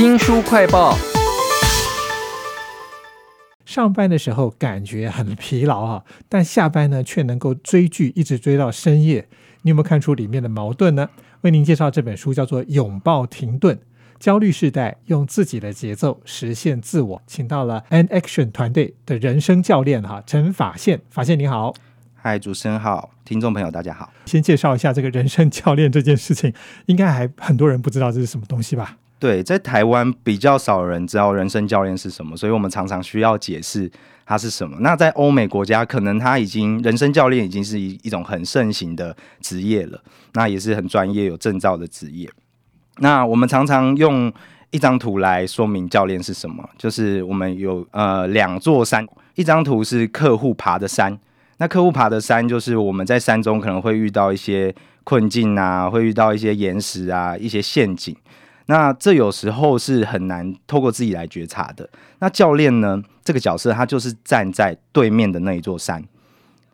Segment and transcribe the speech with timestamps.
[0.00, 0.96] 新书快报。
[3.66, 9.28] 上班的时候感觉很疲劳啊，但下班呢却能够追剧一直追到深夜。
[9.60, 11.10] 你有没有看出里面的矛盾呢？
[11.42, 13.78] 为您介绍这本书叫做《拥抱停顿：
[14.18, 21.74] 焦虑世代用自己的节奏实现自我》，请到了 An Action 团队的人生教练哈陈法宪，法宪你好。
[22.14, 24.10] 嗨，主持人好，听众朋友大家好。
[24.24, 26.54] 先介绍一下这个人生教练这件事情，
[26.86, 28.96] 应该还很多人不知道这是什么东西吧？
[29.20, 33.88] 对，在台湾比较少人知道人生教练是什么，所以我们常常需要解释
[34.24, 34.78] 它是什么。
[34.80, 40.00] 那在欧美国家，可能他已经人生教练已经是一一种很盛行的职业了，
[40.32, 42.26] 那也是很专业、有证照的职业。
[43.00, 44.32] 那我们常常用
[44.70, 51.18] 一张图来说明教练是什么，就是我们有呃两座山，一张图是客户爬的山。
[51.58, 58.16] 那客户爬的山，就是我们在山中可能会遇到一些困境啊，会遇到一些岩石啊，一些陷阱。
[58.70, 61.90] 那这有时候是很难透过自己来觉察的。
[62.20, 66.00] 那教练呢，这个角色他就是站在对面的那一座山，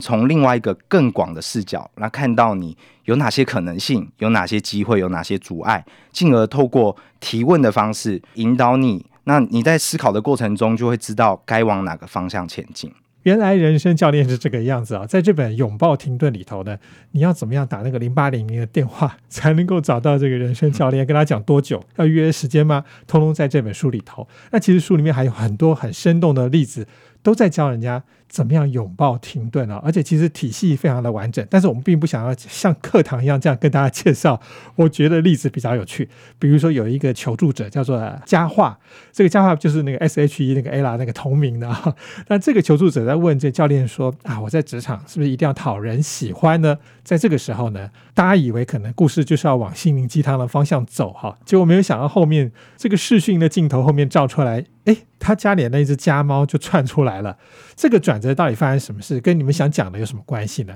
[0.00, 9.06] 从另外一个更广的视角，那看到你有哪些可能性，有哪些机会，有哪些阻碍，进而透过提问的方式引导你。
[9.22, 12.92] 那你在思考的过程中，就会知道该往哪个方向前进。
[13.24, 15.06] 原来人生教练是这个样子啊！
[15.06, 16.78] 在这本《拥抱停顿》里头呢，
[17.12, 21.04] 你要怎么样打那个零八零零的电话才能够找到这个人生教练？
[21.06, 21.82] 跟他讲多久？
[21.96, 22.84] 要约时间吗？
[23.06, 24.28] 通通在这本书里头。
[24.52, 26.86] 那其实书里面还有很多很生动的例子，
[27.24, 28.04] 都在教人家。
[28.26, 29.80] 怎么样拥抱停顿啊？
[29.84, 34.40] 而且其实体系非常的完整，但是我们并不想要像课堂一样这样跟大家介绍。
[34.74, 36.08] 我觉得例子比较有趣，
[36.40, 38.76] 比如说有一个求助者叫做佳话，
[39.12, 41.94] 这个佳话就是那个 S H E 那个 Ella 那个同名的。
[42.26, 54.64] 那这个求助者在问这教练说：“啊，我在职场是不是一定要讨人喜欢呢？”在这个时候呢，大家以为可能故事就是要往心灵鸡汤的方向走哈，结果没有想到后面这个视讯的镜头后面照出来。
[54.84, 57.38] 哎，他家里的那只家猫就窜出来了。
[57.74, 59.18] 这个转折到底发生什么事？
[59.20, 60.74] 跟你们想讲的有什么关系呢？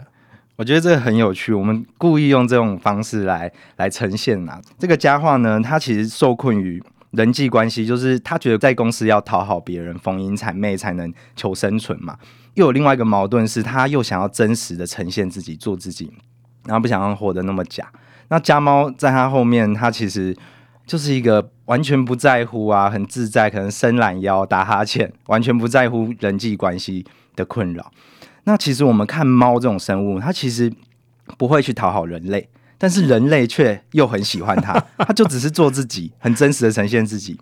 [0.57, 1.53] 我觉得这个很有趣。
[1.53, 4.61] 我们故意用这种方式来来呈现呐。
[4.79, 12.17] 这个佳话呢，他其实受困于人际关系，就是他觉得在公司要讨好别人、逢迎谄媚才能求生存嘛。
[12.55, 16.11] 又有另外一个矛盾是，他又想要真实的呈现自己、做自己，
[16.65, 17.93] 然后不想让活得那么假。
[18.29, 20.35] 那家猫在他后面，他其实。
[20.87, 27.05] 就是一个完全不在乎啊，很自在，可能伸懒腰、打哈欠， 完全不在乎人际关系
[27.37, 27.93] 的困扰。
[28.45, 30.73] 那其实我们看猫这种生物，它其实
[31.37, 32.49] 不会去讨好人类，
[32.79, 37.39] 但是人类却又很喜欢它， 它就只是做自己，很真实的呈现自己。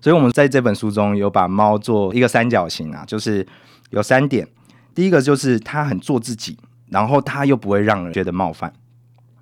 [0.00, 3.44] 所以，我们在这本书中有把猫做一个三角形啊，就是
[3.90, 4.46] 有三点。
[4.94, 6.56] 第一个就是它很做自己，
[6.90, 8.72] 然后它又不会让人觉得冒犯。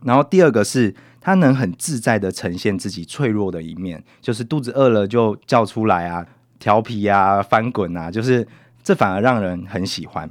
[0.05, 0.95] 然后第二个是。
[1.21, 6.27] 他能很自在的呈现自己脆弱的一面，就是肚子饿了就叫出来啊，
[6.59, 8.47] 调皮啊，翻滚啊，就是
[8.83, 10.29] 这反而让人很喜欢。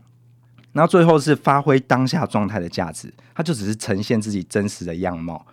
[0.73, 5.45] 那最后是发挥当下状态的价值，他就只是呈现自己真实的样貌，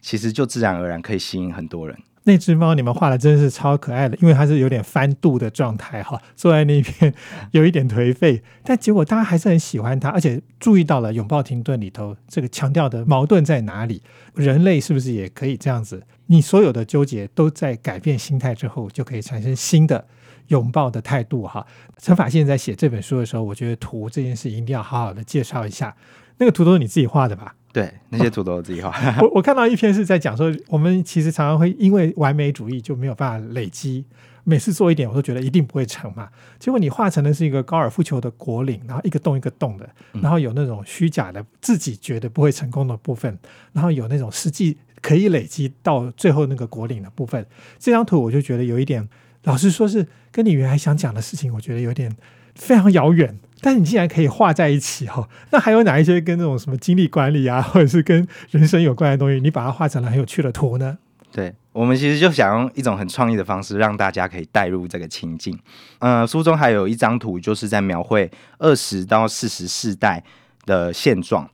[0.00, 1.96] 其实就自然而然可以吸引很多人。
[2.24, 7.14] 那只猫你们画的真是超可爱的，因为它是有点翻肚的状态哈，坐在那边
[7.52, 14.02] 有一点颓废，但结果大家还是很喜欢它，而且注意到了拥抱停顿里头这个强调的矛盾在哪里？
[14.34, 16.02] 人类是不是也可以这样子？
[16.26, 20.06] 你所有的纠结都在改变心态之后，就可以产生新的
[20.48, 21.66] 拥抱的态度哈。
[21.98, 25.96] 陈法现在写这本书的时候，我觉得图这件事一定要好好的介绍一下。
[26.36, 27.56] 那个图都是你自己画的吧？
[27.72, 28.92] 对，那些图都是自己画。
[29.22, 34.04] 我我看到一篇是在讲说，我们其实常常会因为完美主义就没有办法累积，
[34.42, 36.28] 每次做一点我都觉得一定不会成嘛。
[36.58, 43.38] 结果你画成的是一个高尔夫球的果岭，然后一个洞一个洞的，然后有那种虚假的自己觉得不会成功的部分，
[43.72, 47.46] 然后有那种实际可以累积到最后那个果岭的部分。
[47.78, 49.08] 这张图我就觉得有一点，
[49.44, 52.16] 老实说是跟你原来想讲的事情，我觉得有点
[52.56, 53.38] 非常遥远。
[53.62, 60.96] 但你竟然可以画在一起哈， 那还有哪一些跟那种什么精力管理啊， 或者是跟人生有关的东西，你把它画成了很有趣的图呢？
[61.32, 65.56] 对我们其实就想用一种很创意的方式，让大家可以带入这个情境。
[66.00, 70.24] 嗯，书中还有一张图，就是在描绘二十到四十世代
[70.66, 71.48] 的现状。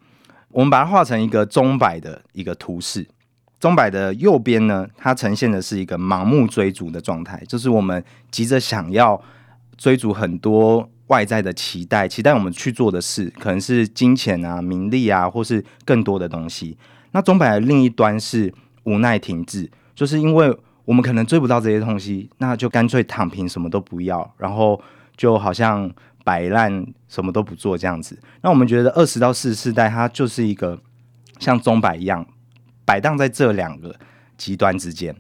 [0.51, 3.07] 我们把它画成一个钟摆的一个图示。
[3.61, 9.21] 钟摆的右边呢，它呈现的是一个盲目追逐的状态，就是我们急着想要
[9.77, 10.89] 追逐很多。
[11.09, 16.77] 外在的期待，期待我们去做的事，可能是金钱啊、名利啊，或是更多的东西。
[17.13, 18.53] 那钟摆的另一端是
[18.85, 20.55] 无奈停滞，就是因为
[20.85, 24.81] 我们可能追不到这些东西，那就干脆躺平，什么都不要，然后
[25.17, 25.91] 就好像
[26.25, 28.19] 摆烂，什么都不做这样子。
[28.43, 30.79] 那我们觉得二十到四十世代，它就是一个
[31.39, 32.27] 像钟摆一样
[32.85, 33.95] 摆荡在这两个
[34.37, 35.15] 极端之间。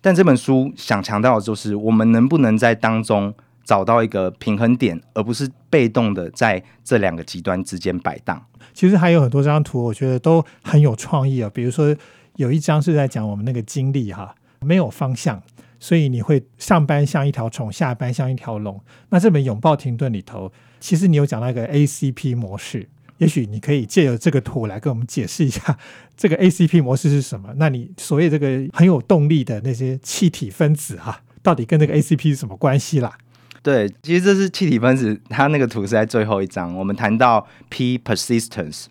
[0.00, 3.34] 但这本书想强调的就是，我们能不能在当中
[3.68, 8.42] 找到一个平衡点，而不是被动的在这两个极端之间摆荡。
[8.72, 11.50] 其实还有很多张图，我觉得都很有创意啊。
[11.52, 11.94] 比如说
[12.36, 15.42] 有一张是在讲我们那个经历哈，没有方向，
[15.78, 18.80] 所以你会上班像一条虫，下班像一条龙。
[19.10, 20.50] 那这本拥抱停顿里头，
[20.80, 22.88] 其实你有讲到一个 ACP 模式，
[23.18, 25.78] 也许你可以借由这个图来跟我们解释一下
[26.16, 27.52] 这个 ACP 模式是什么。
[27.56, 33.18] 那你所谓这个很有动力的那些气体分子哈、到底跟这个 ACP 是什么关系啦？
[33.62, 38.86] 对，其实这是气体分子，它那个图是在最后一章，我们谈到 P persistence，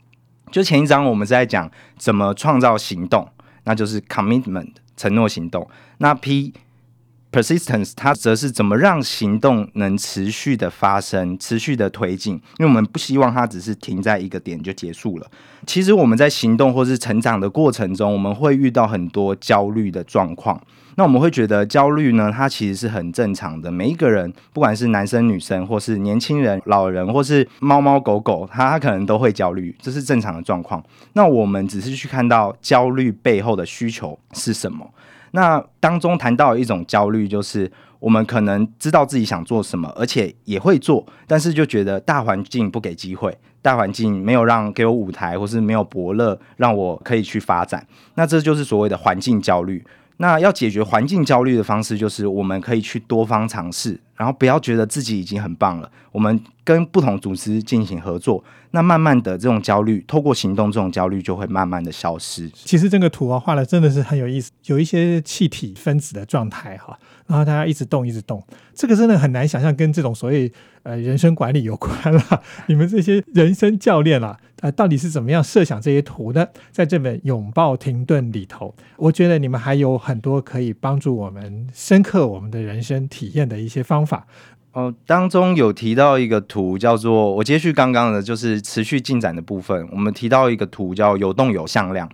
[0.52, 3.28] 就前一章我们是在讲怎么创造行动，
[3.64, 5.68] 那就是 commitment 承诺行动。
[6.00, 6.54] 那 P
[7.32, 15.28] persistence 它则是怎么让行动能持续的发生、持续的推进，因为我们不希望它只是停在一个点就结束了。
[15.66, 20.62] 其实我们在行动或是成长的过程中，我们会遇到很多焦虑的状况。
[21.00, 23.72] 那我们会觉得焦虑呢，它其实是很正常的。
[23.72, 30.84] 每一个人，不管是男生、女生，或是年轻人、老人，或是猫猫狗狗，它可能都会焦虑，这是正常的状况。
[31.14, 34.90] 那我们只是去看到焦虑背后的需求是什么。
[35.32, 47.86] 那当中谈到一种焦虑，就是我们可能知道自己想做什么，而且也会做，但是就觉得大环境不给机会，大环境没有让给我舞台，或是没有伯乐让我可以去发展。
[48.16, 49.84] 那这就是所谓的环境焦虑。
[50.20, 55.90] 那要解决环境焦虑的方式，就是我们可以去多方尝试，然后不要觉得自己已经很棒了。
[56.12, 62.50] 我们跟不同组织进行合作，那慢慢的这种焦虑，透过行动，这种焦虑就会慢慢的消失。
[62.50, 66.98] 其实这个图啊画的真的是很有意思，有一些气体分子的状态哈，
[67.28, 68.44] 然后大家一直动一直动，
[68.74, 72.42] 这个真的很难想象跟这种所谓呃人生管理有关啦。
[72.66, 76.52] 你们这些人生教练啦、呃，到底是怎么样设想这些图的？
[76.72, 84.07] 在这本《拥抱停顿》里头，我觉得你们还有很多可以帮助我们深刻我们的人生体验的一些方。
[84.08, 84.26] 法
[84.72, 89.88] 哦，当中有提到一个图，叫做我接续刚刚的，就是持续进展的部分。
[89.92, 92.08] 我们提到一个图叫有动有向量，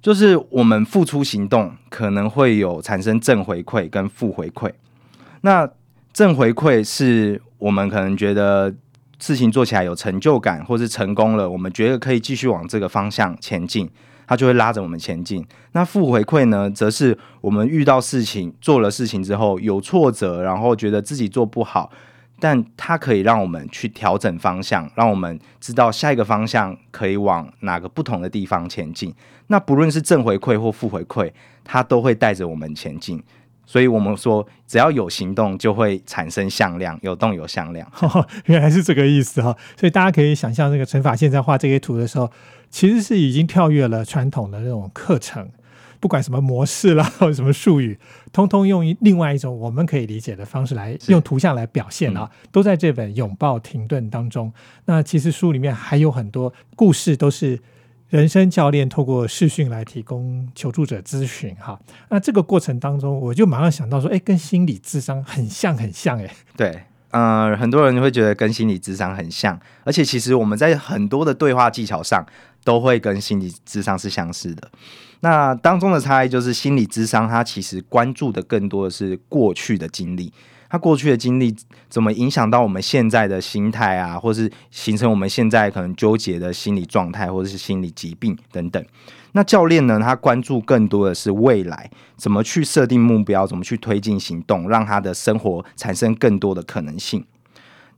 [0.00, 4.72] 就是我们付出行动可能会有产生正回馈跟负回馈。
[5.42, 5.68] 那
[6.12, 8.74] 正回馈是我们可能觉得
[9.18, 13.88] 事情做起来有成就感，或是成功了，我们觉得可以继续往这个方向前进。
[14.26, 15.44] 它就会拉着我们前进。
[15.72, 21.90] 那负回馈呢，则是我们遇到事情、做了事情之后有挫折，然后觉得自己做不好，
[22.38, 29.14] 但它可以让我们去调整方向，让我们知道下一个方向可以往哪个不同的地方前进。
[29.48, 31.30] 那不论是正回馈或负回馈，
[31.64, 33.22] 它都会带着我们前进。
[33.64, 37.90] 所以我们说，只要有行动，就会产生向量，有动有向量。
[38.00, 42.30] 哦，原来是这个意思哈，所以大家可以想象，这个乘法现在画这些图的时候，
[42.70, 45.48] 其实是已经跳跃了传统的那种课程，
[46.00, 47.98] 不管什么模式啦， 或者什么术语，
[48.32, 54.52] 通通用另外一种我们可以理解的方式来用图像来表现啊，都在这本《拥抱停顿》当中。
[54.84, 57.60] 那其实书里面还有很多故事，都是。
[58.12, 61.80] 人生教练透过视讯来提供求助者咨询，哈，
[62.10, 72.22] 那这个过程当中，我就马上想到说，哎，跟心理智商很像，很像，哎，对，呃，很多人会觉得跟心理智商很像，而且其实我们在很多的对话技巧上
[72.62, 74.70] 都会跟心理智商是相似的。
[75.20, 80.30] 那当中的差异就是，心理智商它其实关注的更多的是过去的经历。
[80.72, 81.54] 他过去的经历
[81.90, 88.82] 怎么影响到我们现在的心态啊，或是形成我们现在可能纠结的心理状态，或者是心理疾病等等。
[89.32, 97.22] 那教练呢，他关注更多的是未来怎么去设定目标，怎么去推进行动，让他的生活产生更多的可能性。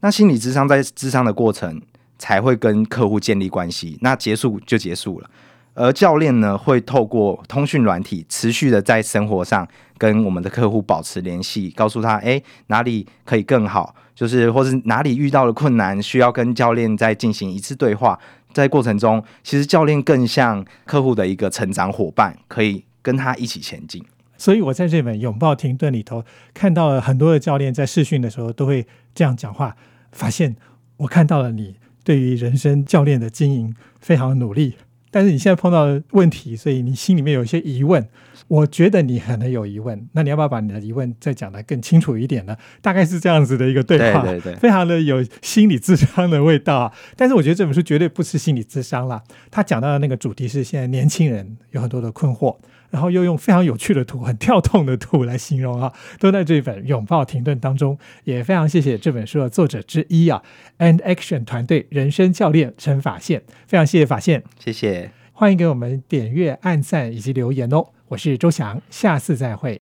[0.00, 1.80] 那心理智商在智商的过程
[2.18, 5.30] 才会跟客户建立关系，那结束就结束了。
[5.74, 9.66] 而教练呢，会透过通讯软体持续的在生活上
[9.98, 18.18] 跟我们的客户保持联系，告诉他，诶哪里可以更好，就是或是哪里遇到了困难，需要跟教练再进行一次对话。
[18.52, 24.04] 在过程中，其实教练更像客户的一个成长伙伴，可以跟他一起前进。
[24.36, 29.76] 所以我在这本《拥抱停顿》里头看到了很多的教练在试训的时候都会这样讲话，
[30.12, 30.54] 发现
[30.98, 34.74] 我看到了你对于人生教练的经营非常努力。
[35.14, 38.04] 但是你现在碰到问题，所以你心里面有一些疑问。
[38.48, 42.56] 我觉得你可能有疑问，那你要不要把你的疑问再讲得更清楚一点呢？
[42.82, 46.92] 大概是这样子的一个对话，对对对非常的有心理智商的味道啊。
[47.16, 52.56] 但是我觉得这本书绝对不是心理智商啦，他讲到的那个主题是现在年轻人有很多的困惑，
[52.94, 57.98] 然后又用非常有趣的图、很跳动的图来形容啊，都在这本《拥抱停顿》当中。
[58.22, 60.40] 也非常谢谢这本书的作者之一啊
[60.78, 64.44] ，And Action 团队人生教练陈法宪，非常谢谢法宪。
[64.60, 65.10] 谢谢。
[65.32, 67.86] 欢迎给我们点阅、按赞以及留言哦。
[68.10, 69.83] 我是周翔，下次再会。